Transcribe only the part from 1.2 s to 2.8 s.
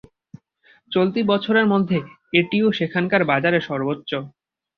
বছরের মধ্যে এটিও